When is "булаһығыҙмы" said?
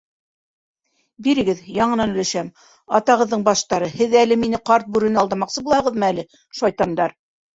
5.69-6.09